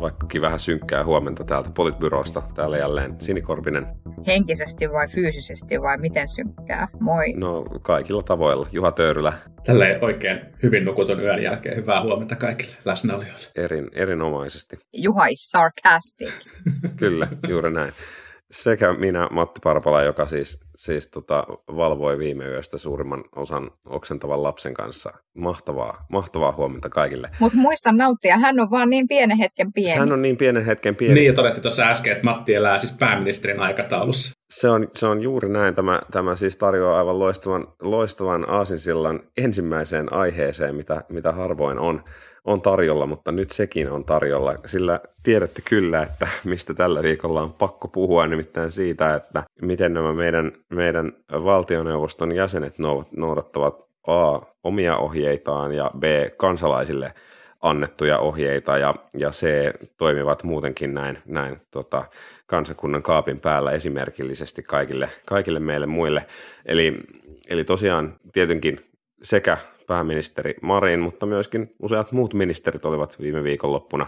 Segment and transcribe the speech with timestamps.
[0.00, 2.42] vaikkakin vähän synkkää huomenta täältä Politbyrosta.
[2.54, 3.86] Täällä jälleen Sinikorpinen.
[4.26, 6.88] Henkisesti vai fyysisesti vai miten synkkää?
[7.00, 7.32] Moi.
[7.32, 8.66] No kaikilla tavoilla.
[8.72, 9.32] Juha Töyrylä,
[9.66, 13.48] Tälleen oikein hyvin nukutun yön jälkeen hyvää huomenta kaikille läsnäolijoille.
[13.56, 14.78] erin, erinomaisesti.
[14.92, 16.32] Juha is sarcastic.
[16.96, 17.92] Kyllä, juuri näin.
[18.50, 21.46] Sekä minä, Matti Parpala, joka siis, siis tota,
[21.76, 25.12] valvoi viime yöstä suurimman osan oksentavan lapsen kanssa.
[25.34, 27.30] Mahtavaa, mahtavaa huomenta kaikille.
[27.40, 29.98] Mutta muista nauttia, hän on vaan niin pienen hetken pieni.
[29.98, 31.14] Hän on niin pienen hetken pieni.
[31.14, 34.32] Niin, ja todettiin tuossa äsken, että Matti elää siis pääministerin aikataulussa.
[34.50, 35.74] Se on, se on juuri näin.
[35.74, 42.04] Tämä, tämä siis tarjoaa aivan loistavan, loistavan aasinsillan ensimmäiseen aiheeseen, mitä, mitä harvoin on,
[42.46, 44.54] on tarjolla, mutta nyt sekin on tarjolla.
[44.66, 50.12] Sillä tiedätte kyllä, että mistä tällä viikolla on pakko puhua, nimittäin siitä, että miten nämä
[50.12, 54.40] meidän, meidän valtioneuvoston jäsenet nou- noudattavat A.
[54.64, 56.04] omia ohjeitaan ja B.
[56.36, 57.14] kansalaisille
[57.62, 59.46] annettuja ohjeita ja, ja C.
[59.98, 62.04] toimivat muutenkin näin, näin tota,
[62.46, 66.26] kansakunnan kaapin päällä esimerkillisesti kaikille, kaikille meille muille.
[66.66, 66.96] Eli,
[67.48, 68.80] eli tosiaan tietenkin
[69.22, 74.06] sekä pääministeri Marin, mutta myöskin useat muut ministerit olivat viime viikonloppuna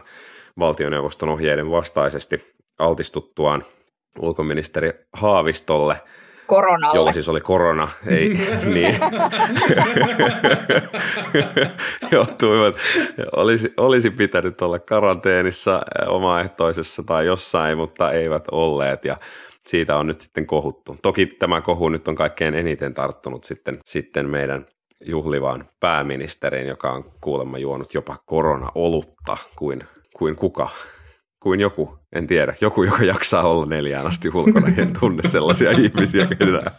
[0.58, 3.62] valtioneuvoston ohjeiden vastaisesti altistuttuaan
[4.18, 6.00] ulkoministeri Haavistolle,
[6.46, 6.98] Koronalle.
[6.98, 8.28] jolla siis oli korona, ei
[8.74, 8.98] niin.
[12.12, 12.76] Joutuivat,
[13.36, 19.16] olisi, olisi pitänyt olla karanteenissa omaehtoisessa tai jossain, mutta eivät olleet ja
[19.66, 20.96] siitä on nyt sitten kohuttu.
[21.02, 24.66] Toki tämä kohu nyt on kaikkein eniten tarttunut sitten, sitten meidän
[25.04, 29.84] juhlivaan pääministeriin, joka on kuulemma juonut jopa korona-olutta kuin,
[30.16, 30.68] kuin kuka
[31.42, 36.26] kuin joku, en tiedä, joku, joka jaksaa olla neljään asti ulkona, en tunne sellaisia ihmisiä
[36.26, 36.72] ketään.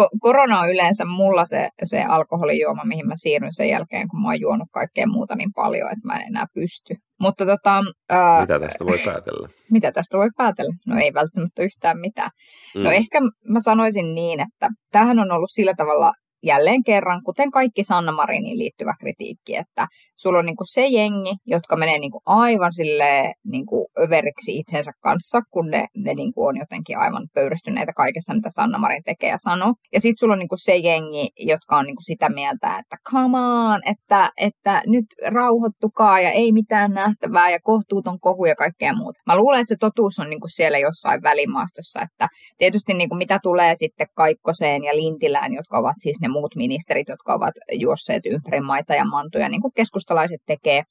[0.00, 4.28] Ko- korona on yleensä mulla se, se alkoholijuoma, mihin mä siirryn sen jälkeen, kun mä
[4.28, 6.94] oon juonut kaikkea muuta niin paljon, että mä en enää pysty.
[7.20, 9.48] Mutta tota, ää, Mitä tästä voi päätellä?
[9.70, 10.74] mitä tästä voi päätellä?
[10.86, 12.30] No ei välttämättä yhtään mitään.
[12.74, 12.82] Mm.
[12.82, 16.12] No ehkä mä sanoisin niin, että tämähän on ollut sillä tavalla
[16.44, 19.86] jälleen kerran, kuten kaikki Sanna Mariniin liittyvä kritiikki, että
[20.24, 25.66] sulla on niinku se jengi, jotka menee niinku aivan sille niinku överiksi itsensä kanssa, kun
[25.70, 29.74] ne, ne niinku on jotenkin aivan pöyristyneitä kaikesta, mitä Sanna Marin tekee ja sanoo.
[29.92, 33.80] Ja sitten sulla on niinku se jengi, jotka on niinku sitä mieltä, että come on,
[33.92, 39.20] että, että nyt rauhoittukaa ja ei mitään nähtävää ja kohtuuton kohu ja kaikkea muuta.
[39.26, 43.72] Mä luulen, että se totuus on niinku siellä jossain välimaastossa, että tietysti niinku mitä tulee
[43.76, 48.94] sitten Kaikkoseen ja Lintilään, jotka ovat siis ne muut ministerit, jotka ovat juosseet ympäri maita
[48.94, 49.72] ja mantuja, niin kuin
[50.14, 50.82] keskustalaiset tekee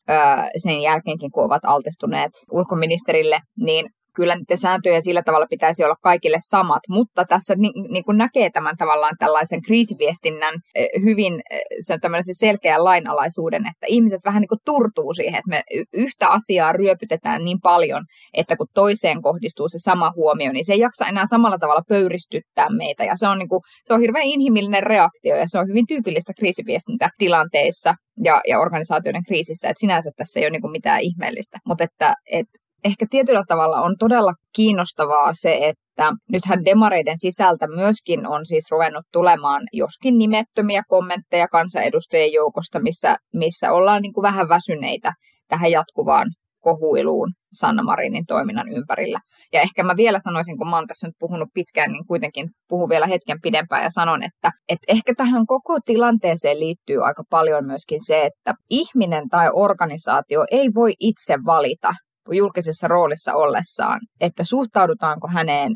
[0.58, 6.38] sen jälkeenkin, kun ovat altistuneet ulkoministerille, niin kyllä niiden sääntöjä sillä tavalla pitäisi olla kaikille
[6.40, 11.94] samat, mutta tässä ni, niin kuin näkee tämän tavallaan tällaisen kriisiviestinnän eh, hyvin eh, se
[11.94, 15.64] on tämmöisen selkeän lainalaisuuden, että ihmiset vähän niin kuin turtuu siihen, että me
[15.94, 18.04] yhtä asiaa ryöpytetään niin paljon,
[18.34, 22.68] että kun toiseen kohdistuu se sama huomio, niin se ei jaksa enää samalla tavalla pöyristyttää
[22.70, 25.88] meitä, ja se on, niin kuin, se on hirveän inhimillinen reaktio, ja se on hyvin
[25.88, 27.94] tyypillistä kriisiviestintätilanteissa
[28.24, 32.14] ja, ja organisaatioiden kriisissä, että sinänsä tässä ei ole niin kuin mitään ihmeellistä, mutta että,
[32.32, 38.72] että ehkä tietyllä tavalla on todella kiinnostavaa se, että nythän demareiden sisältä myöskin on siis
[38.72, 45.14] ruvennut tulemaan joskin nimettömiä kommentteja kansanedustajien joukosta, missä, missä ollaan niin kuin vähän väsyneitä
[45.48, 46.28] tähän jatkuvaan
[46.60, 49.20] kohuiluun Sanna Marinin toiminnan ympärillä.
[49.54, 52.90] Ja ehkä mä vielä sanoisin, kun mä oon tässä nyt puhunut pitkään, niin kuitenkin puhun
[52.90, 58.00] vielä hetken pidempään ja sanon, että, että ehkä tähän koko tilanteeseen liittyy aika paljon myöskin
[58.06, 61.94] se, että ihminen tai organisaatio ei voi itse valita
[62.32, 65.72] julkisessa roolissa ollessaan, että suhtaudutaanko häneen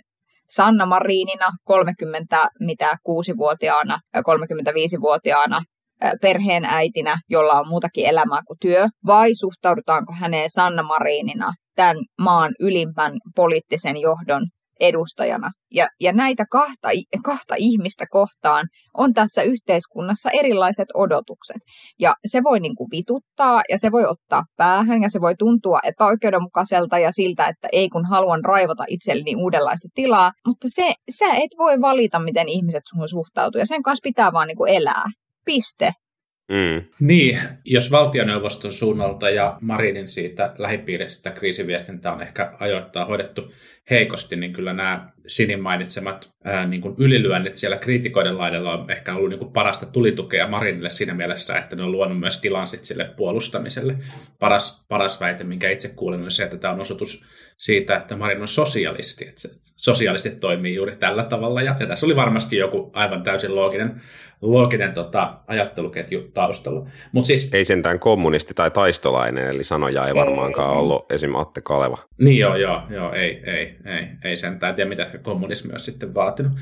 [0.50, 5.62] Sanna Marinina 30 mitä 6-vuotiaana ja 35-vuotiaana
[6.22, 12.52] perheen äitinä, jolla on muutakin elämää kuin työ, vai suhtaudutaanko häneen Sanna Marinina tämän maan
[12.60, 14.42] ylimpän poliittisen johdon
[14.80, 15.52] edustajana.
[15.74, 16.90] Ja, ja näitä kahta,
[17.24, 21.62] kahta ihmistä kohtaan on tässä yhteiskunnassa erilaiset odotukset.
[22.00, 25.80] Ja se voi niin kuin vituttaa ja se voi ottaa päähän ja se voi tuntua
[25.84, 30.32] epäoikeudenmukaiselta ja siltä, että ei kun haluan raivata itselleni uudenlaista tilaa.
[30.48, 34.48] Mutta se, sä et voi valita, miten ihmiset sun suhtautuu ja sen kanssa pitää vaan
[34.48, 35.04] niin kuin elää.
[35.46, 35.92] Piste.
[36.50, 36.84] Mm.
[37.00, 43.54] Niin, jos valtioneuvoston suunnalta ja Marinin siitä lähipiiristä kriisiviestintää on ehkä ajoittaa hoidettu
[43.90, 49.16] heikosti, niin kyllä nämä Sinin mainitsemat ää, niin kuin ylilyönnit siellä kriitikoiden laidalla on ehkä
[49.16, 53.06] ollut niin kuin parasta tulitukea Marinille siinä mielessä, että ne on luonut myös tilan sille
[53.18, 53.96] puolustamiselle.
[54.40, 57.26] Paras, paras väite, minkä itse kuulin, on se, että tämä on osoitus
[57.58, 59.28] siitä, että Marin on sosialisti.
[59.28, 61.62] Että sosialistit toimii juuri tällä tavalla.
[61.62, 64.02] Ja, ja tässä oli varmasti joku aivan täysin looginen,
[64.42, 66.90] looginen tota, ajatteluketju taustalla.
[67.12, 71.36] Mut siis, ei sentään kommunisti tai taistolainen, eli sanoja ei varmaankaan ollut esim.
[71.36, 71.98] Atte Kaleva.
[72.18, 76.54] Niin joo, joo, joo ei, ei, ei, ei sentään tiedä, mitä kommunismi on sitten vaatinut.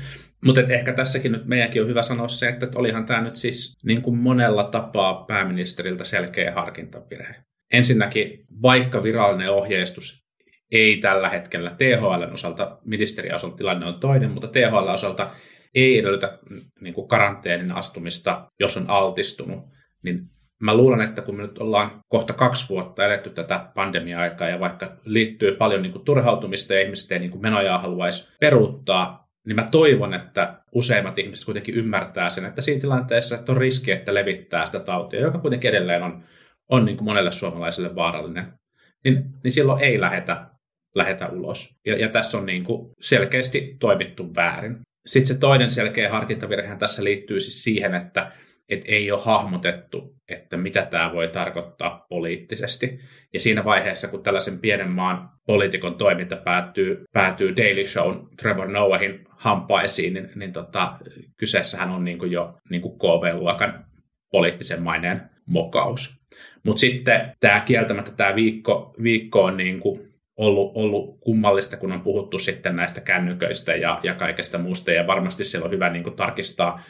[0.44, 4.02] Mutta ehkä tässäkin nyt meidänkin on hyvä sanoa se, että olihan tämä nyt siis niin
[4.02, 7.34] kuin monella tapaa pääministeriltä selkeä harkintavirhe.
[7.72, 10.26] Ensinnäkin, vaikka virallinen ohjeistus
[10.72, 15.30] ei tällä hetkellä THL osalta, ministeriöosalta tilanne on toinen, mutta THL osalta
[15.74, 16.38] ei edellytä
[16.80, 19.64] niin kuin karanteenin astumista, jos on altistunut,
[20.02, 20.30] niin
[20.62, 24.96] mä luulen, että kun me nyt ollaan kohta kaksi vuotta eletty tätä pandemia-aikaa ja vaikka
[25.04, 30.60] liittyy paljon niin kuin turhautumista ja ihmisten niin menoja haluaisi peruuttaa, niin mä toivon, että
[30.72, 35.20] useimmat ihmiset kuitenkin ymmärtää sen, että siinä tilanteessa että on riski, että levittää sitä tautia,
[35.20, 36.24] joka kuitenkin edelleen on,
[36.68, 38.52] on niin kuin monelle suomalaiselle vaarallinen,
[39.04, 40.46] niin, niin silloin ei lähetä,
[40.94, 41.76] lähetä ulos.
[41.86, 44.78] Ja, ja tässä on niin kuin selkeästi toimittu väärin.
[45.06, 48.32] Sitten se toinen selkeä harkintavirhe tässä liittyy siis siihen, että
[48.68, 53.00] et ei ole hahmotettu, että mitä tämä voi tarkoittaa poliittisesti.
[53.32, 59.24] Ja siinä vaiheessa, kun tällaisen pienen maan poliitikon toiminta päätyy, päätyy Daily Show Trevor Noahin
[59.28, 60.92] hampaisiin, niin, niin tota,
[61.36, 63.84] kyseessähän on niin kuin jo niin KV-luokan
[64.32, 66.22] poliittisen maineen mokaus.
[66.64, 70.00] Mutta sitten tämä kieltämättä tämä viikko, viikko on niin kuin
[70.36, 75.44] ollut, ollut kummallista, kun on puhuttu sitten näistä kännyköistä ja, ja kaikesta muusta, ja varmasti
[75.44, 76.80] siellä on hyvä niin kuin tarkistaa,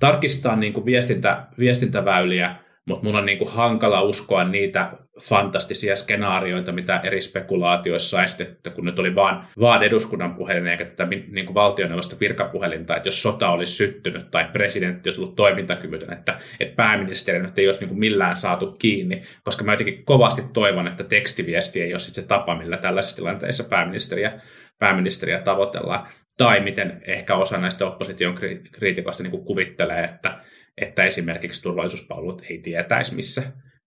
[0.00, 2.56] tarkistaa niin kuin viestintä, viestintäväyliä,
[2.90, 8.70] mutta mun on niin kuin hankala uskoa niitä fantastisia skenaarioita, mitä eri spekulaatioissa on esitetty,
[8.70, 13.22] kun nyt oli vaan, vaan eduskunnan puhelin eikä tätä niin kuin valtioneuvoston virkapuhelinta, että jos
[13.22, 17.88] sota olisi syttynyt tai presidentti olisi ollut toimintakyvytön, että, että pääministeri nyt ei olisi niin
[17.88, 22.58] kuin millään saatu kiinni, koska mä jotenkin kovasti toivon, että tekstiviesti ei ole se tapa,
[22.58, 24.40] millä tällaisissa tilanteissa pääministeriä,
[24.78, 28.34] pääministeriä tavoitellaan, tai miten ehkä osa näistä opposition
[28.72, 30.38] kriitikoista niin kuvittelee, että
[30.80, 33.42] että esimerkiksi turvallisuuspalvelut ei tietäisi, missä,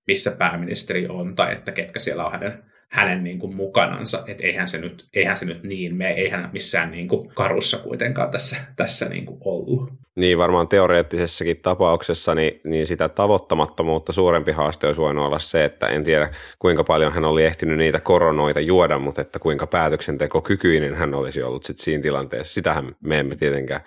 [0.07, 2.63] missä pääministeri on tai että ketkä siellä on hänen
[2.93, 6.91] hänen niin kuin mukanansa, että eihän se nyt, eihän se nyt niin me eihän missään
[6.91, 10.02] niin kuin karussa kuitenkaan tässä, tässä niin kuin ollut.
[10.15, 15.87] Niin varmaan teoreettisessakin tapauksessa niin, niin sitä tavoittamattomuutta suurempi haaste olisi voinut olla se, että
[15.87, 16.29] en tiedä
[16.59, 21.63] kuinka paljon hän oli ehtinyt niitä koronoita juoda, mutta että kuinka päätöksentekokykyinen hän olisi ollut
[21.63, 22.53] sit siinä tilanteessa.
[22.53, 23.81] Sitähän me emme tietenkään,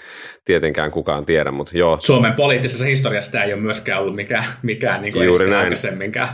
[0.45, 1.99] tietenkään kukaan tiedä, mutta joo.
[2.01, 5.65] Suomen poliittisessa historiassa tämä ei ole myöskään ollut mikään, mikään niin kuin Juuri näin.
[5.65, 6.29] aikaisemminkään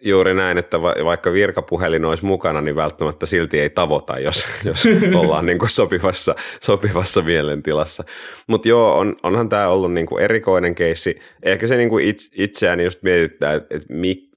[0.00, 4.88] Juuri näin, että va- vaikka virkapuhelin olisi mukana, niin välttämättä silti ei tavoita, jos, jos
[5.14, 8.04] ollaan niin kuin sopivassa, sopivassa mielentilassa.
[8.46, 11.18] Mutta joo, on, onhan tämä ollut niin kuin erikoinen keissi.
[11.42, 14.29] Ehkä se niin kuin it, itseäni just mietittää, että et mik,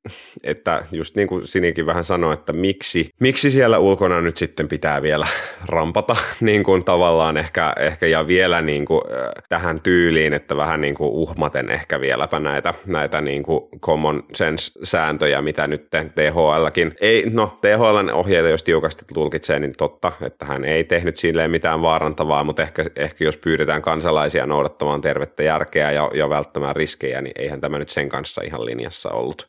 [0.43, 5.01] että just niin kuin Sinikin vähän sanoi, että miksi, miksi siellä ulkona nyt sitten pitää
[5.01, 5.27] vielä
[5.65, 10.81] rampata niin kuin tavallaan ehkä, ehkä ja vielä niin kuin, äh, tähän tyyliin, että vähän
[10.81, 17.23] niin kuin uhmaten ehkä vieläpä näitä, näitä niin kuin common sense-sääntöjä, mitä nyt THLkin, ei,
[17.29, 22.43] no THLn ohjeita jos tiukasti tulkitsee, niin totta, että hän ei tehnyt silleen mitään vaarantavaa,
[22.43, 27.61] mutta ehkä, ehkä jos pyydetään kansalaisia noudattamaan tervettä järkeä ja, ja välttämään riskejä, niin eihän
[27.61, 29.47] tämä nyt sen kanssa ihan linjassa ollut.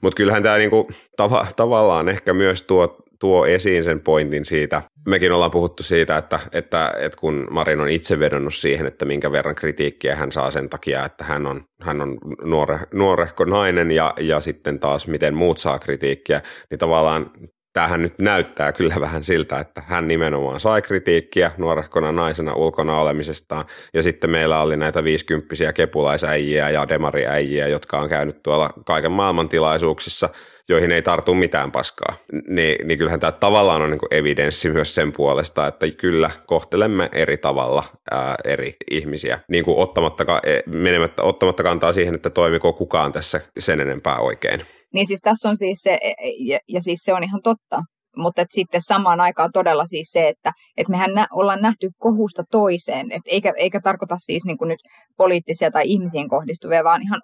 [0.00, 4.82] Mutta kyllähän tämä niinku, tava, tavallaan ehkä myös tuo, tuo esiin sen pointin siitä.
[5.08, 9.32] Mekin ollaan puhuttu siitä, että, että, että kun Marin on itse vedonnut siihen, että minkä
[9.32, 14.14] verran kritiikkiä hän saa sen takia, että hän on, hän on nuore, nuorehko nainen ja,
[14.20, 17.30] ja sitten taas miten muut saa kritiikkiä, niin tavallaan
[17.72, 23.64] tämähän nyt näyttää kyllä vähän siltä, että hän nimenomaan sai kritiikkiä nuorehkona naisena ulkona olemisestaan,
[23.94, 29.48] ja sitten meillä oli näitä viisikymppisiä kepulaisäijiä ja demariäijiä, jotka on käynyt tuolla kaiken maailman
[29.48, 30.28] tilaisuuksissa,
[30.70, 32.16] joihin ei tartu mitään paskaa.
[32.48, 37.08] Ni, niin kyllähän tämä tavallaan on niin kuin evidenssi myös sen puolesta, että kyllä kohtelemme
[37.12, 42.72] eri tavalla ää, eri ihmisiä, niin kuin ottamatta, e, menemättä, ottamatta kantaa siihen, että toimiko
[42.72, 44.60] kukaan tässä sen enempää oikein.
[44.94, 47.82] Niin siis tässä on siis se, e, e, ja, ja siis se on ihan totta,
[48.16, 53.12] mutta sitten samaan aikaan todella siis se, että et mehän nä, ollaan nähty kohusta toiseen,
[53.12, 54.78] et eikä, eikä tarkoita siis niin nyt
[55.16, 57.20] poliittisia tai ihmisiin kohdistuvia, vaan ihan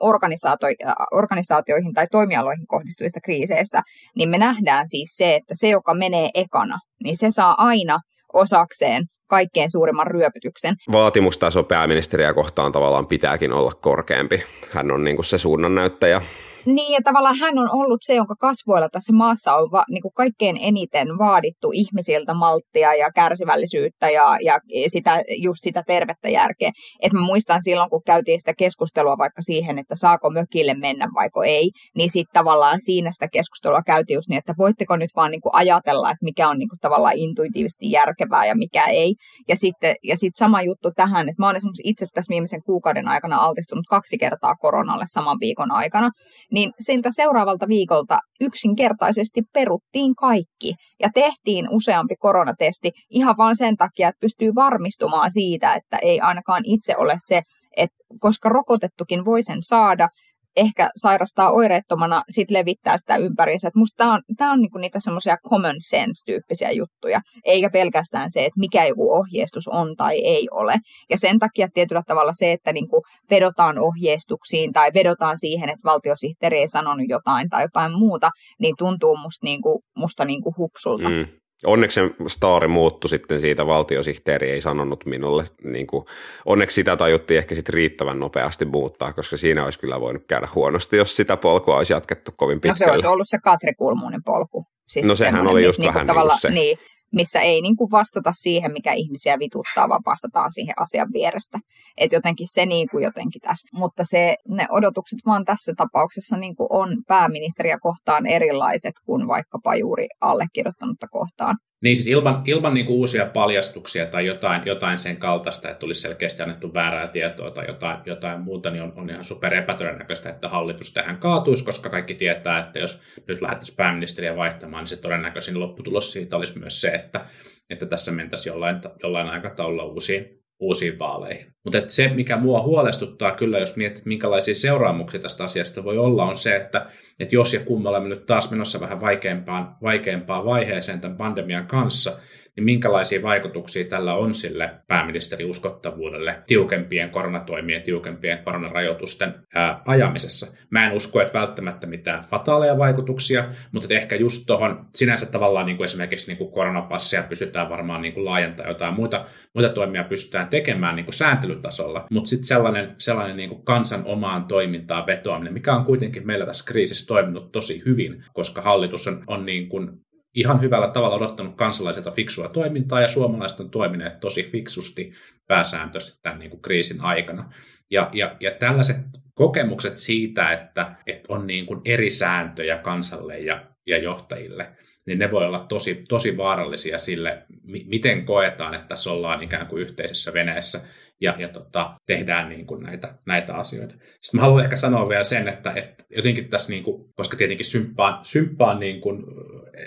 [1.12, 3.82] organisaatioihin tai toimialoihin kohdistuvista kriiseistä,
[4.16, 7.98] niin me nähdään siis se, että se, joka menee ekana, niin se saa aina
[8.32, 10.74] osakseen kaikkein suurimman ryöpytyksen.
[10.92, 14.42] Vaatimustaso pääministeriä kohtaan tavallaan pitääkin olla korkeampi.
[14.72, 16.22] Hän on niin se suunnannäyttäjä
[16.66, 20.12] Niin, ja tavallaan hän on ollut se, jonka kasvoilla tässä maassa on va, niin kuin
[20.14, 26.70] kaikkein eniten vaadittu ihmisiltä malttia ja kärsivällisyyttä ja, ja sitä, just sitä tervettä järkeä.
[27.02, 31.42] Et mä muistan silloin, kun käytiin sitä keskustelua vaikka siihen, että saako mökille mennä vaiko
[31.42, 35.40] ei, niin sitten tavallaan siinä sitä keskustelua käytiin just niin, että voitteko nyt vaan niin
[35.40, 39.14] kuin ajatella, että mikä on niin kuin tavallaan intuitiivisesti järkevää ja mikä ei.
[39.48, 43.36] Ja sitten ja sit sama juttu tähän, että mä olen itse tässä viimeisen kuukauden aikana
[43.36, 46.10] altistunut kaksi kertaa koronalle saman viikon aikana,
[46.56, 54.08] niin siltä seuraavalta viikolta yksinkertaisesti peruttiin kaikki ja tehtiin useampi koronatesti ihan vain sen takia,
[54.08, 57.42] että pystyy varmistumaan siitä, että ei ainakaan itse ole se,
[57.76, 60.08] että koska rokotettukin voi sen saada,
[60.56, 63.70] ehkä sairastaa oireettomana, sit levittää sitä ympäriinsä.
[63.74, 68.60] Musta tämä on, tää on niinku niitä semmoisia common sense-tyyppisiä juttuja, eikä pelkästään se, että
[68.60, 70.74] mikä joku ohjeistus on tai ei ole.
[71.10, 76.58] Ja sen takia tietyllä tavalla se, että niinku vedotaan ohjeistuksiin tai vedotaan siihen, että valtiosihteeri
[76.58, 81.08] ei sanonut jotain tai jotain muuta, niin tuntuu musta, niinku, musta niinku hupsulta.
[81.08, 81.26] Mm.
[81.66, 85.44] Onneksi se story muuttui sitten siitä, valtiosihteeri ei sanonut minulle.
[85.64, 86.04] Niin kuin,
[86.44, 90.96] onneksi sitä tajuttiin ehkä sitten riittävän nopeasti muuttaa, koska siinä olisi kyllä voinut käydä huonosti,
[90.96, 92.86] jos sitä polkua olisi jatkettu kovin pitkälle.
[92.86, 94.66] No se olisi ollut se Katri Kulmunen polku.
[94.88, 96.50] Siis no sehän oli just vähän niin kuin se.
[96.50, 96.78] Niin,
[97.14, 101.58] missä ei niin kuin vastata siihen, mikä ihmisiä vituttaa, vaan vastataan siihen asian vierestä.
[101.96, 103.68] Että jotenkin se niin kuin jotenkin tässä.
[103.72, 109.76] Mutta se, ne odotukset vaan tässä tapauksessa niin kuin on pääministeriä kohtaan erilaiset kuin vaikkapa
[109.76, 111.56] juuri allekirjoittanutta kohtaan.
[111.82, 116.00] Niin siis ilman, ilman niin kuin uusia paljastuksia tai jotain, jotain sen kaltaista, että olisi
[116.00, 120.48] selkeästi annettu väärää tietoa tai jotain, jotain muuta, niin on, on ihan super epätodennäköistä, että
[120.48, 125.60] hallitus tähän kaatuisi, koska kaikki tietää, että jos nyt lähdettäisiin pääministeriä vaihtamaan, niin se todennäköisin
[125.60, 127.26] lopputulos siitä olisi myös se, että,
[127.70, 131.46] että tässä mentäisiin jollain, jollain aikataululla uusiin, uusiin vaaleihin.
[131.64, 136.36] Mutta se, mikä mua huolestuttaa kyllä, jos mietit, minkälaisia seuraamuksia tästä asiasta voi olla, on
[136.36, 136.86] se, että,
[137.20, 141.66] että jos ja kun me olemme nyt taas menossa vähän vaikeampaan, vaikeampaan vaiheeseen tämän pandemian
[141.66, 142.18] kanssa,
[142.56, 150.46] niin minkälaisia vaikutuksia tällä on sille pääministerin uskottavuudelle tiukempien koronatoimien, tiukempien koronarajoitusten ää, ajamisessa.
[150.70, 155.76] Mä en usko, että välttämättä mitään fataaleja vaikutuksia, mutta ehkä just tuohon sinänsä tavallaan niin
[155.76, 160.48] kuin esimerkiksi niin kuin koronapassia pystytään varmaan niin kuin laajentamaan, jotain muita, muita toimia pystytään
[160.48, 165.74] tekemään niin kuin sääntelytasolla, mutta sitten sellainen, sellainen niin kuin kansan omaan toimintaan vetoaminen, mikä
[165.74, 170.05] on kuitenkin meillä tässä kriisissä toiminut tosi hyvin, koska hallitus on, on niin kuin
[170.36, 175.12] ihan hyvällä tavalla odottanut kansalaisilta fiksua toimintaa ja suomalaiset on toimineet tosi fiksusti
[175.46, 177.52] pääsääntöisesti tämän niin kuin kriisin aikana.
[177.90, 178.96] Ja, ja, ja tällaiset
[179.34, 184.72] kokemukset siitä, että, että on niin kuin eri sääntöjä kansalle ja, ja johtajille,
[185.06, 187.46] niin ne voi olla tosi, tosi vaarallisia sille,
[187.86, 190.80] miten koetaan, että tässä ollaan ikään kuin yhteisessä veneessä
[191.20, 193.94] ja, ja tota, tehdään niin kuin näitä, näitä asioita.
[194.20, 197.66] Sitten mä haluan ehkä sanoa vielä sen, että, että jotenkin tässä, niin kuin, koska tietenkin
[197.66, 199.24] symppaan, symppaan niin kuin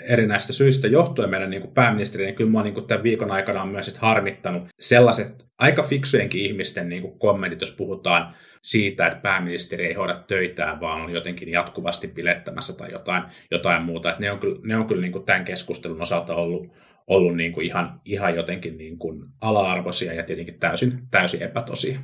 [0.08, 3.62] erinäistä syistä johtuen meidän niin kuin pääministeri, niin kyllä mä niin kuin tämän viikon aikana
[3.62, 9.86] on myös harmittanut sellaiset aika fiksujenkin ihmisten niin kuin kommentit, jos puhutaan siitä, että pääministeri
[9.86, 14.10] ei hoida töitään, vaan on jotenkin jatkuvasti pilettämässä tai jotain, jotain muuta.
[14.10, 16.66] Että ne on kyllä, ne on kyllä niin kuin tämän keskustelun osalta ollut,
[17.06, 22.00] ollut niin kuin ihan, ihan jotenkin niin kuin ala-arvoisia ja tietenkin täysin, täysin epätosia.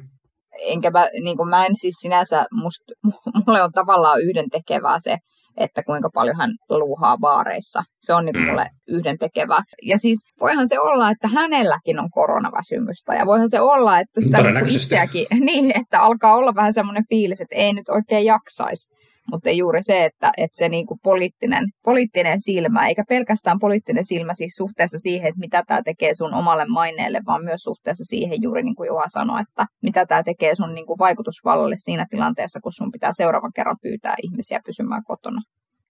[0.66, 2.82] Enkä mä, niin kuin mä en siis sinänsä, must,
[3.46, 5.16] mulle on tavallaan yhden tekevää se,
[5.56, 7.82] että kuinka paljon hän luuhaa baareissa.
[8.00, 9.62] Se on niin mulle yhden tekevä.
[9.82, 13.14] Ja siis voihan se olla, että hänelläkin on koronaväsymystä.
[13.14, 17.40] Ja voihan se olla, että sitä niin itseäkin, niin, että alkaa olla vähän semmoinen fiilis,
[17.40, 18.95] että ei nyt oikein jaksaisi
[19.32, 24.34] mutta juuri se, että, että se niin kuin poliittinen, poliittinen silmä, eikä pelkästään poliittinen silmä
[24.34, 28.62] siis suhteessa siihen, että mitä tämä tekee sun omalle maineelle, vaan myös suhteessa siihen juuri
[28.62, 32.72] niin kuin Juha sanoi, että mitä tämä tekee sun niin kuin vaikutusvallalle siinä tilanteessa, kun
[32.72, 35.40] sun pitää seuraavan kerran pyytää ihmisiä pysymään kotona.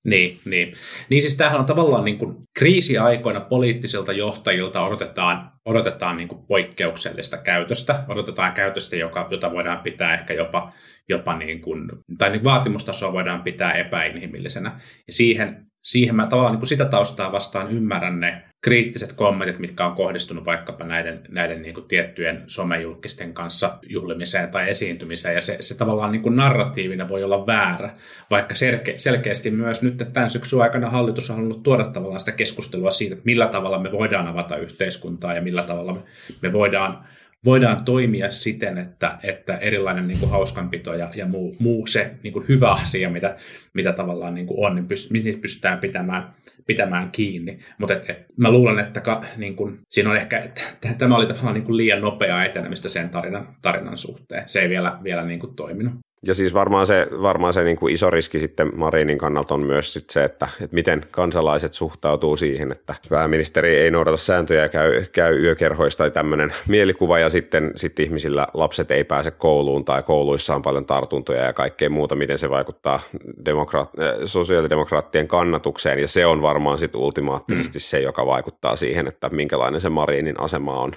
[0.07, 0.73] Niin, niin.
[1.09, 7.37] Niin siis tämähän on tavallaan niin kuin kriisiaikoina poliittisilta johtajilta odotetaan, odotetaan niin kuin poikkeuksellista
[7.37, 10.73] käytöstä, odotetaan käytöstä, joka, jota voidaan pitää ehkä jopa,
[11.09, 14.81] jopa niin kuin, tai niin vaatimustasoa voidaan pitää epäinhimillisenä.
[15.07, 19.87] Ja siihen siihen mä tavallaan niin kuin sitä taustaa vastaan ymmärrän ne kriittiset kommentit, mitkä
[19.87, 25.57] on kohdistunut vaikkapa näiden, näiden niin kuin tiettyjen somejulkisten kanssa juhlimiseen tai esiintymiseen, ja se,
[25.61, 27.93] se tavallaan niin kuin narratiivina voi olla väärä,
[28.31, 32.33] vaikka selke, selkeästi myös nyt että tämän syksyn aikana hallitus on halunnut tuoda tavallaan sitä
[32.33, 36.00] keskustelua siitä, että millä tavalla me voidaan avata yhteiskuntaa ja millä tavalla me,
[36.43, 37.05] me voidaan
[37.47, 42.33] voidaan toimia siten, että, että erilainen niin kuin hauskanpito ja, ja muu, muu se niin
[42.33, 43.37] kuin hyvä asia, mitä,
[43.75, 46.33] mitä tavallaan niin kuin on, niin pyst, niistä pystytään pitämään,
[46.67, 47.59] pitämään kiinni.
[47.79, 50.62] Mutta et, et, mä luulen, että ka, niin kuin, siinä on ehkä, että
[50.99, 54.49] tämä oli tavallaan niin kuin liian nopeaa etenemistä sen tarinan, tarinan suhteen.
[54.49, 56.06] Se ei vielä, vielä niin kuin toiminut.
[56.27, 59.93] Ja siis varmaan se, varmaan se niin kuin iso riski sitten Marinin kannalta on myös
[59.93, 65.05] sit se, että, että miten kansalaiset suhtautuu siihen, että pääministeri ei noudata sääntöjä ja käy,
[65.13, 70.55] käy yökerhoista tai tämmöinen mielikuva ja sitten, sitten ihmisillä lapset ei pääse kouluun tai kouluissa
[70.55, 73.01] on paljon tartuntoja ja kaikkea muuta, miten se vaikuttaa
[73.45, 77.83] demokraat, äh, sosiaalidemokraattien kannatukseen ja se on varmaan sitten ultimaattisesti mm.
[77.83, 80.93] se, joka vaikuttaa siihen, että minkälainen se Marinin asema on.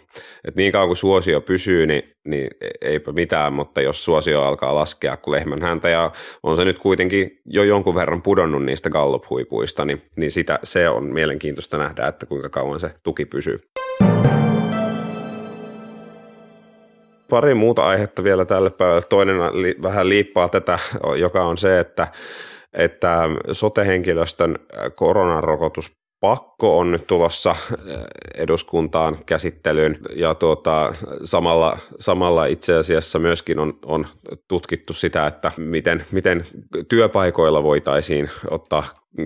[0.46, 2.50] Et niin kauan kuin suosio pysyy, niin, niin
[2.82, 6.12] eipä mitään, mutta jos suosio alkaa laskea kuin lehmän häntä ja
[6.44, 11.04] on se nyt kuitenkin jo jonkun verran pudonnut niistä Gallup-huipuista, niin, niin sitä, se on
[11.04, 13.60] mielenkiintoista nähdä, että kuinka kauan se tuki pysyy.
[17.30, 19.02] Pari muuta aihetta vielä tälle päivälle.
[19.10, 20.80] Toinen li, vähän liippaa tätä,
[21.16, 22.08] joka on se, että
[22.74, 24.56] että sote-henkilöstön
[24.96, 27.56] koronarokotus pakko on nyt tulossa
[27.88, 27.98] eh,
[28.36, 30.00] eduskuntaan käsittelyyn.
[30.16, 34.08] Ja tuota, samalla, samalla itse asiassa myöskin on, on
[34.48, 36.46] tutkittu sitä, että miten, miten
[36.88, 38.84] työpaikoilla voitaisiin ottaa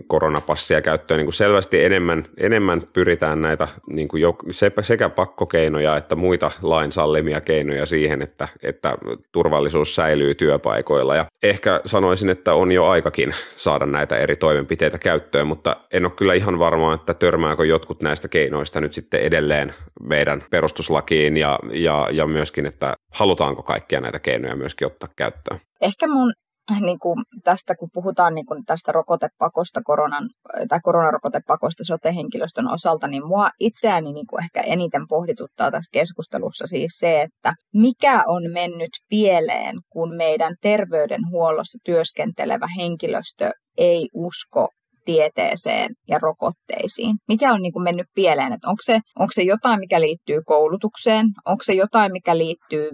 [0.08, 1.18] koronapassia käyttöön.
[1.18, 4.36] Niin kuin selvästi enemmän, enemmän pyritään näitä niin kuin jo,
[4.82, 8.98] sekä pakkokeinoja että muita lain sallimia keinoja siihen, että, että
[9.32, 11.16] turvallisuus säilyy työpaikoilla.
[11.16, 16.14] Ja ehkä sanoisin, että on jo aikakin saada näitä eri toimenpiteitä käyttöön, mutta en ole
[16.16, 22.08] kyllä ihan varma, että törmääkö jotkut näistä keinoista nyt sitten edelleen meidän perustuslakiin ja, ja,
[22.12, 25.60] ja myöskin, että halutaanko kaikkia näitä keinoja myöskin ottaa käyttöön.
[25.82, 26.34] Ehkä mun
[26.86, 30.30] niin kuin tästä, kun puhutaan niin kuin tästä rokotepakosta, koronan,
[30.70, 36.92] tai koronarokotepakosta sote-henkilöstön osalta, niin mua itseäni niin kuin ehkä eniten pohdituttaa tässä keskustelussa siis
[37.00, 44.68] se, että mikä on mennyt pieleen, kun meidän terveydenhuollossa työskentelevä henkilöstö ei usko
[45.06, 47.16] tieteeseen ja rokotteisiin.
[47.28, 48.54] Mikä on niin kuin mennyt pieleen?
[48.54, 51.26] Että onko, se, onko se jotain, mikä liittyy koulutukseen?
[51.46, 52.90] Onko se jotain, mikä liittyy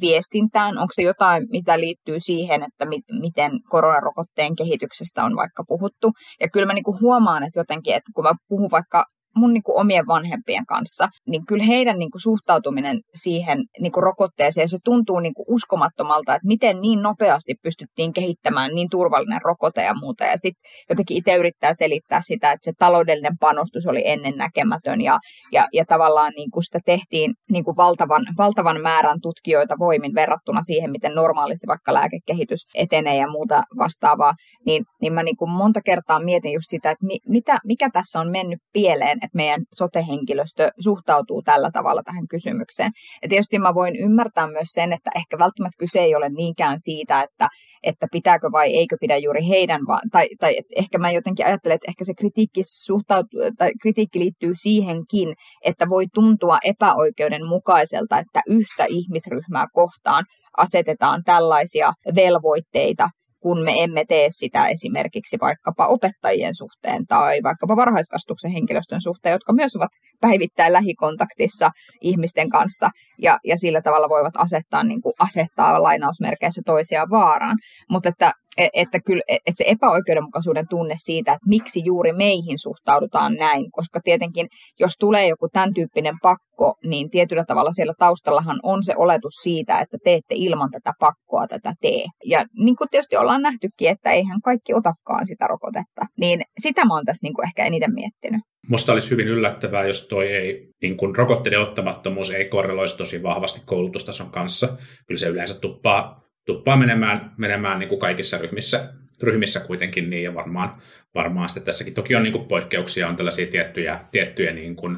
[0.00, 0.78] viestintään?
[0.78, 6.10] Onko se jotain, mitä liittyy siihen, että mi- miten koronarokotteen kehityksestä on vaikka puhuttu?
[6.40, 9.04] Ja kyllä mä niinku huomaan, että jotenkin, että kun mä puhun vaikka
[9.36, 14.04] mun niin kuin omien vanhempien kanssa, niin kyllä heidän niin kuin suhtautuminen siihen niin kuin
[14.04, 19.82] rokotteeseen, se tuntuu niin kuin uskomattomalta, että miten niin nopeasti pystyttiin kehittämään niin turvallinen rokote
[19.82, 20.24] ja muuta.
[20.24, 25.18] Ja sitten jotenkin itse yrittää selittää sitä, että se taloudellinen panostus oli ennennäkemätön ja,
[25.52, 30.62] ja, ja tavallaan niin kuin sitä tehtiin niin kuin valtavan, valtavan määrän tutkijoita voimin verrattuna
[30.62, 34.34] siihen, miten normaalisti vaikka lääkekehitys etenee ja muuta vastaavaa.
[34.66, 38.20] Niin, niin mä niin kuin monta kertaa mietin just sitä, että mi, mitä, mikä tässä
[38.20, 42.90] on mennyt pieleen, että meidän sote-henkilöstö suhtautuu tällä tavalla tähän kysymykseen.
[43.22, 47.22] Ja tietysti mä voin ymmärtää myös sen, että ehkä välttämättä kyse ei ole niinkään siitä,
[47.22, 47.48] että,
[47.82, 51.90] että pitääkö vai eikö pidä juuri heidän, vaan, tai, tai ehkä mä jotenkin ajattelen, että
[51.90, 55.34] ehkä se kritiikki, suhtautuu, tai kritiikki liittyy siihenkin,
[55.64, 60.24] että voi tuntua epäoikeudenmukaiselta, että yhtä ihmisryhmää kohtaan
[60.56, 63.10] asetetaan tällaisia velvoitteita,
[63.44, 69.52] kun me emme tee sitä esimerkiksi vaikkapa opettajien suhteen tai vaikkapa varhaiskasvatuksen henkilöstön suhteen, jotka
[69.52, 72.90] myös ovat päivittäin lähikontaktissa ihmisten kanssa
[73.22, 77.56] ja, ja sillä tavalla voivat asettaa, niin kuin, asettaa lainausmerkeissä toisiaan vaaraan.
[77.90, 78.32] Mutta että,
[78.74, 84.00] että, kyllä, e, että se epäoikeudenmukaisuuden tunne siitä, että miksi juuri meihin suhtaudutaan näin, koska
[84.04, 84.46] tietenkin
[84.80, 89.78] jos tulee joku tämän tyyppinen pakko, niin tietyllä tavalla siellä taustallahan on se oletus siitä,
[89.78, 92.04] että te ette ilman tätä pakkoa tätä tee.
[92.24, 96.94] Ja niin kuin tietysti ollaan nähtykin, että eihän kaikki otakaan sitä rokotetta, niin sitä mä
[96.94, 98.40] oon tässä niin kuin ehkä eniten miettinyt.
[98.68, 103.62] Musta olisi hyvin yllättävää, jos toi ei, niin kun rokotteiden ottamattomuus ei korreloisi tosi vahvasti
[103.64, 104.68] koulutustason kanssa.
[105.06, 110.34] Kyllä se yleensä tuppaa, tuppaa menemään, menemään niin kuin kaikissa ryhmissä, ryhmissä kuitenkin niin, ja
[110.34, 110.74] varmaan,
[111.14, 114.96] varmaan sitten tässäkin toki on niin kuin poikkeuksia, on tällaisia tiettyjä, tiettyjä niin kuin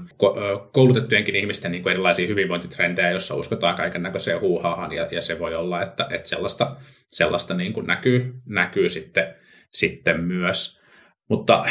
[0.72, 5.54] koulutettujenkin ihmisten niin kuin erilaisia hyvinvointitrendejä, joissa uskotaan kaiken näköiseen huuhaahan, ja, ja se voi
[5.54, 9.34] olla, että, että sellaista, sellaista niin kuin näkyy, näkyy sitten,
[9.72, 10.80] sitten myös.
[11.28, 11.64] Mutta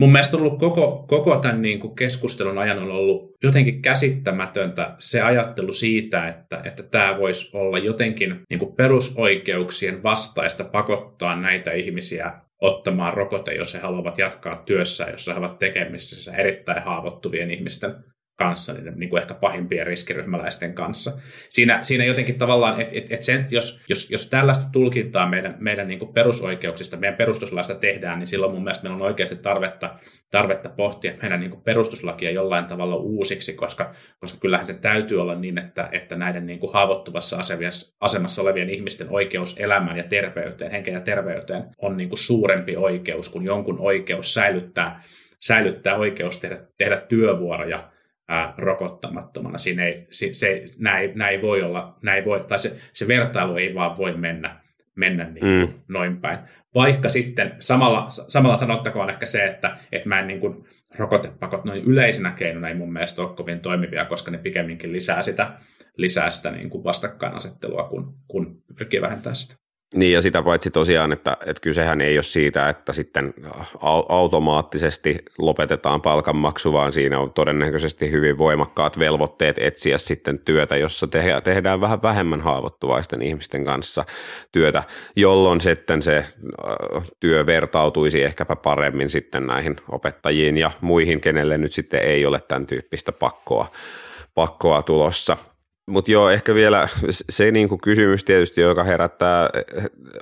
[0.00, 4.94] mun mielestä on ollut koko, koko tämän niin kuin keskustelun ajan on ollut jotenkin käsittämätöntä
[4.98, 11.72] se ajattelu siitä, että, että tämä voisi olla jotenkin niin kuin perusoikeuksien vastaista pakottaa näitä
[11.72, 17.94] ihmisiä ottamaan rokote, jos he haluavat jatkaa työssä, jos he ovat tekemisissä erittäin haavoittuvien ihmisten
[18.40, 21.12] kanssa, niin, niin kuin ehkä pahimpien riskiryhmäläisten kanssa.
[21.48, 25.88] Siinä, siinä jotenkin tavallaan, että et, et sen, jos, jos, jos tällaista tulkintaa meidän, meidän
[25.88, 29.94] niin kuin perusoikeuksista, meidän perustuslaista tehdään, niin silloin mun mielestä meillä on oikeasti tarvetta,
[30.30, 35.34] tarvetta pohtia meidän niin kuin perustuslakia jollain tavalla uusiksi, koska, koska kyllähän se täytyy olla
[35.34, 37.36] niin, että, että näiden niin kuin haavoittuvassa
[38.00, 43.28] asemassa olevien ihmisten oikeus elämään ja terveyteen, henkeen ja terveyteen on niin kuin suurempi oikeus
[43.28, 45.02] kuin jonkun oikeus säilyttää,
[45.40, 47.90] säilyttää oikeus tehdä, tehdä työvuoroja
[48.30, 49.58] ää, rokottamattomana.
[49.58, 53.74] Siinä ei, se, se, näin, näin voi olla, näin voi, tai se, se vertailu ei
[53.74, 54.56] vaan voi mennä,
[54.96, 55.82] mennä niin kuin mm.
[55.88, 56.38] noin päin.
[56.74, 60.64] Vaikka sitten samalla, samalla sanottakoon ehkä se, että, että mä en niin kuin,
[60.98, 65.52] rokotepakot noin yleisenä keinona ei mun mielestä ole kovin toimivia, koska ne pikemminkin lisää sitä,
[65.96, 69.60] lisää sitä niin kuin vastakkainasettelua, kun, kun pyrkii vähentämään sitä.
[69.94, 73.34] Niin ja sitä paitsi tosiaan, että, että kysehän ei ole siitä, että sitten
[74.08, 81.06] automaattisesti lopetetaan palkanmaksu, vaan siinä on todennäköisesti hyvin voimakkaat velvoitteet etsiä sitten työtä, jossa
[81.44, 84.04] tehdään vähän vähemmän haavoittuvaisten ihmisten kanssa
[84.52, 84.82] työtä,
[85.16, 86.24] jolloin sitten se
[87.20, 92.66] työ vertautuisi ehkäpä paremmin sitten näihin opettajiin ja muihin, kenelle nyt sitten ei ole tämän
[92.66, 93.70] tyyppistä pakkoa,
[94.34, 95.36] pakkoa tulossa–
[95.86, 96.88] mutta joo, ehkä vielä
[97.30, 99.50] se niin kuin kysymys tietysti, joka herättää,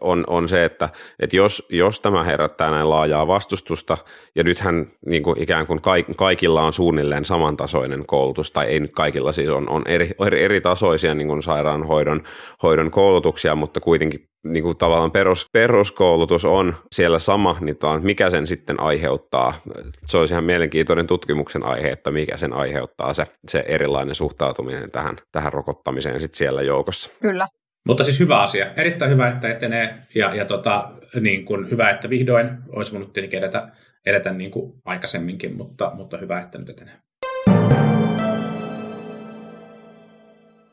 [0.00, 0.88] on, on se, että,
[1.20, 3.98] että jos, jos tämä herättää näin laajaa vastustusta,
[4.34, 5.80] ja nythän niin kuin ikään kuin
[6.16, 10.60] kaikilla on suunnilleen samantasoinen koulutus, tai ei nyt kaikilla siis on, on eri, eri, eri
[10.60, 12.22] tasoisia niin kuin sairaanhoidon
[12.62, 18.30] hoidon koulutuksia, mutta kuitenkin niin kuin tavallaan perus, peruskoulutus on siellä sama, niin on, mikä
[18.30, 19.54] sen sitten aiheuttaa.
[20.06, 25.16] Se olisi ihan mielenkiintoinen tutkimuksen aihe, että mikä sen aiheuttaa se, se erilainen suhtautuminen tähän,
[25.32, 27.10] tähän rokottamiseen sitten siellä joukossa.
[27.20, 27.46] Kyllä.
[27.88, 28.72] Mutta siis hyvä asia.
[28.76, 33.38] Erittäin hyvä, että etenee ja, ja tota, niin kuin hyvä, että vihdoin olisi voinut tietenkin
[33.38, 33.64] edetä,
[34.06, 36.94] edetä niin kuin aikaisemminkin, mutta, mutta hyvä, että nyt etenee.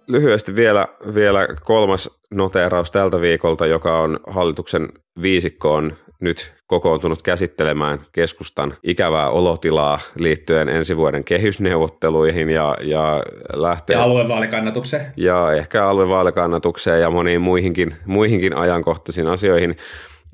[0.08, 4.90] Lyhyesti vielä, vielä kolmas noteeraus tältä viikolta, joka on hallituksen
[5.22, 13.96] viisikkoon nyt kokoontunut käsittelemään keskustan ikävää olotilaa liittyen ensi vuoden kehysneuvotteluihin ja, ja lähtee...
[13.96, 15.14] Ja aluevaalikannatukseen.
[15.18, 19.76] Ja ehkä aluevaalikannatukseen ja moniin muihinkin, muihinkin ajankohtaisiin asioihin.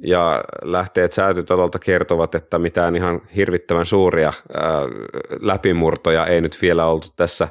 [0.04, 4.64] Ja lähteet säätytalolta kertovat, että mitään ihan hirvittävän suuria ää,
[5.40, 7.48] läpimurtoja ei nyt vielä oltu tässä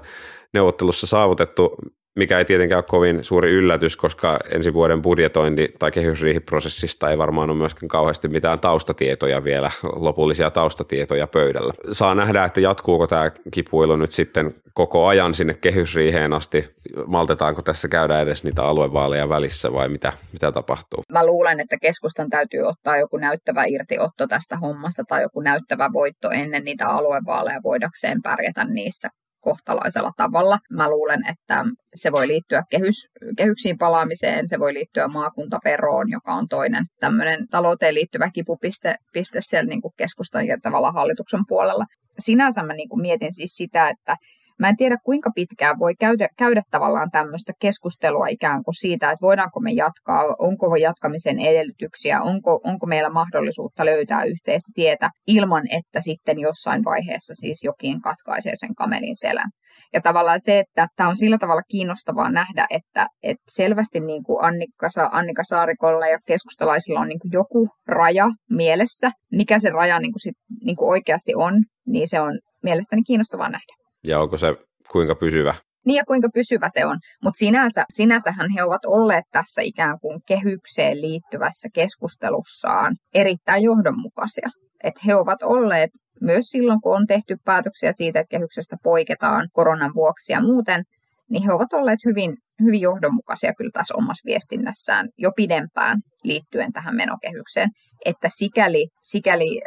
[0.53, 1.77] neuvottelussa saavutettu
[2.21, 7.51] mikä ei tietenkään ole kovin suuri yllätys, koska ensi vuoden budjetointi- tai kehysriihiprosessista ei varmaan
[7.51, 11.73] ole myöskään kauheasti mitään taustatietoja vielä, lopullisia taustatietoja pöydällä.
[11.93, 16.75] Saa nähdä, että jatkuuko tämä kipuilu nyt sitten koko ajan sinne kehysriiheen asti.
[17.07, 21.03] Maltetaanko tässä käydä edes niitä aluevaaleja välissä vai mitä, mitä tapahtuu?
[21.13, 26.31] Mä luulen, että keskustan täytyy ottaa joku näyttävä irtiotto tästä hommasta tai joku näyttävä voitto
[26.31, 29.09] ennen niitä aluevaaleja voidakseen pärjätä niissä
[29.41, 30.59] kohtalaisella tavalla.
[30.71, 36.49] Mä luulen, että se voi liittyä kehys, kehyksiin palaamiseen, se voi liittyä maakuntaperoon, joka on
[36.49, 41.85] toinen tämmöinen talouteen liittyvä kipupiste piste siellä niin kuin keskustan ja tavallaan hallituksen puolella.
[42.19, 44.17] Sinänsä mä niin mietin siis sitä, että
[44.61, 49.27] Mä en tiedä, kuinka pitkään voi käydä, käydä tavallaan tämmöistä keskustelua ikään kuin siitä, että
[49.27, 56.01] voidaanko me jatkaa, onko jatkamisen edellytyksiä, onko, onko meillä mahdollisuutta löytää yhteistä tietä ilman, että
[56.01, 59.51] sitten jossain vaiheessa siis jokin katkaisee sen kamelin selän.
[59.93, 64.45] Ja tavallaan se, että tämä on sillä tavalla kiinnostavaa nähdä, että, että selvästi niin kuin
[64.45, 69.11] Annika, Annika Saarikolla ja keskustalaisilla on niin kuin joku raja mielessä.
[69.33, 71.55] Mikä se raja niin kuin sit, niin kuin oikeasti on,
[71.87, 73.81] niin se on mielestäni kiinnostavaa nähdä.
[74.07, 74.47] Ja onko se
[74.93, 75.55] kuinka pysyvä?
[75.87, 76.97] Niin ja kuinka pysyvä se on.
[77.25, 84.49] Mutta sinänsä, sinänsähän he ovat olleet tässä ikään kuin kehykseen liittyvässä keskustelussaan erittäin johdonmukaisia.
[84.85, 89.95] Että he ovat olleet myös silloin, kun on tehty päätöksiä siitä, että kehyksestä poiketaan koronan
[89.95, 90.83] vuoksi ja muuten,
[91.31, 96.97] niin he ovat olleet hyvin, hyvin johdonmukaisia kyllä tässä omassa viestinnässään jo pidempään liittyen tähän
[96.97, 97.69] menokehykseen.
[98.05, 99.61] Että sikäli, sikäli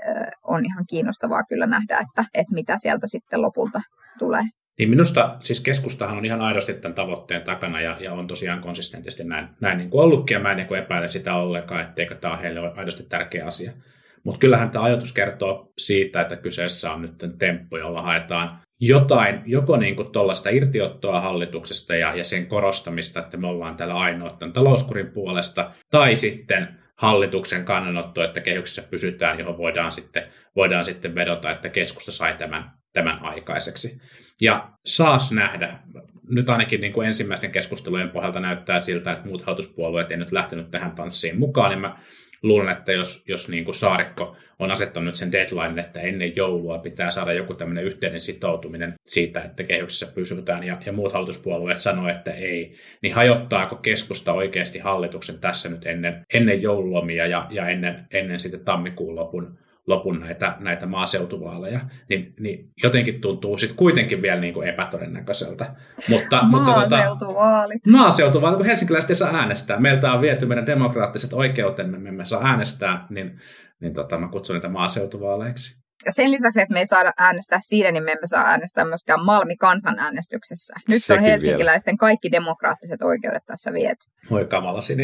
[0.43, 3.81] on ihan kiinnostavaa kyllä nähdä, että, että mitä sieltä sitten lopulta
[4.19, 4.43] tulee.
[4.79, 9.23] Niin minusta siis keskustahan on ihan aidosti tämän tavoitteen takana ja, ja on tosiaan konsistentisti
[9.23, 12.33] näin, näin niin kuin ollutkin ja mä en niin kuin epäile sitä ollenkaan, etteikö tämä
[12.33, 13.71] ole heille aidosti tärkeä asia.
[14.23, 19.77] Mutta kyllähän tämä ajatus kertoo siitä, että kyseessä on nyt temppu, jolla haetaan jotain, joko
[19.77, 24.53] niin kuin tuollaista irtiottoa hallituksesta ja, ja sen korostamista, että me ollaan täällä ainoa tämän
[24.53, 31.51] talouskurin puolesta, tai sitten hallituksen kannanotto, että kehyksessä pysytään, johon voidaan sitten, voidaan sitten vedota,
[31.51, 34.01] että keskusta sai tämän tämän aikaiseksi.
[34.41, 35.79] Ja saas nähdä,
[36.29, 40.71] nyt ainakin niin kuin ensimmäisten keskustelujen pohjalta näyttää siltä, että muut hallituspuolueet ei nyt lähtenyt
[40.71, 41.97] tähän tanssiin mukaan, niin mä
[42.43, 47.11] luulen, että jos, jos niin kuin Saarikko on asettanut sen deadline, että ennen joulua pitää
[47.11, 52.31] saada joku tämmöinen yhteinen sitoutuminen siitä, että kehyksessä pysytään, ja, ja muut hallituspuolueet sanoo, että
[52.31, 58.39] ei, niin hajottaako keskusta oikeasti hallituksen tässä nyt ennen, ennen joululomia ja, ja ennen, ennen
[58.39, 64.53] sitten tammikuun lopun lopun näitä, näitä maaseutuvaaleja, niin, niin jotenkin tuntuu sitten kuitenkin vielä niin
[64.53, 65.75] kuin epätodennäköiseltä.
[66.09, 67.85] Mutta, maaseutuvaalit.
[67.85, 69.79] Mutta, maaseutuvaalit, kun helsinkiläiset ei saa äänestää.
[69.79, 73.39] Meiltä on viety meidän demokraattiset oikeutemme, me emme saa äänestää, niin,
[73.81, 75.83] niin tota, mä kutsun niitä maaseutuvaaleiksi.
[76.05, 79.25] Ja sen lisäksi, että me ei saada äänestää siinä, niin me emme saa äänestää myöskään
[79.25, 80.73] Malmi kansanäänestyksessä.
[80.89, 81.97] Nyt Sekin on helsinkiläisten vielä.
[81.97, 84.05] kaikki demokraattiset oikeudet tässä viety.
[84.29, 84.95] Voi kamalasi,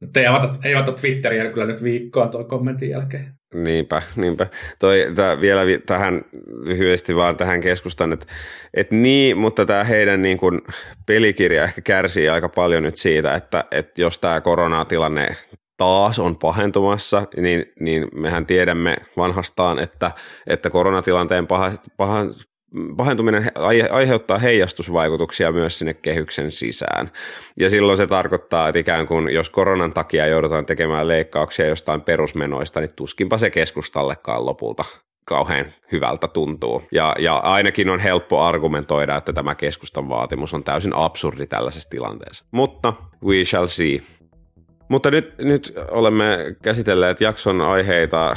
[0.00, 3.35] Nyt ei avata, ei avata Twitteriä kyllä nyt viikkoa tuon kommentin jälkeen.
[3.54, 4.46] Niinpä, niinpä.
[4.78, 6.24] Toi, tää, vielä vi, tähän
[6.64, 8.26] lyhyesti vaan tähän keskustan, että
[8.74, 10.62] et niin, mutta tämä heidän niin kun,
[11.06, 15.36] pelikirja ehkä kärsii aika paljon nyt siitä, että et jos tämä koronatilanne
[15.76, 20.10] taas on pahentumassa, niin, niin mehän tiedämme vanhastaan, että,
[20.46, 22.24] että koronatilanteen paha, paha,
[22.96, 23.52] pahentuminen
[23.90, 27.10] aiheuttaa heijastusvaikutuksia myös sinne kehyksen sisään.
[27.60, 32.80] Ja silloin se tarkoittaa, että ikään kuin jos koronan takia joudutaan tekemään leikkauksia jostain perusmenoista,
[32.80, 34.84] niin tuskinpa se keskustallekaan lopulta
[35.24, 36.82] kauhean hyvältä tuntuu.
[36.92, 42.44] Ja, ja ainakin on helppo argumentoida, että tämä keskustan vaatimus on täysin absurdi tällaisessa tilanteessa.
[42.50, 42.92] Mutta
[43.24, 44.02] we shall see.
[44.88, 48.36] Mutta nyt, nyt olemme käsitelleet jakson aiheita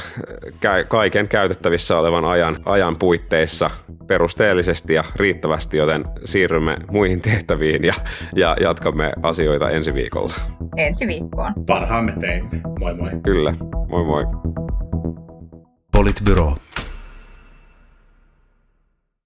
[0.88, 3.70] kaiken käytettävissä olevan ajan, ajan puitteissa
[4.06, 7.94] perusteellisesti ja riittävästi, joten siirrymme muihin tehtäviin ja,
[8.36, 10.34] ja jatkamme asioita ensi viikolla.
[10.76, 11.52] Ensi viikkoon.
[11.66, 12.60] Parhaamme teimme.
[12.78, 13.10] Moi moi.
[13.24, 13.54] Kyllä.
[13.90, 14.24] Moi moi.
[15.96, 16.56] Politbyro.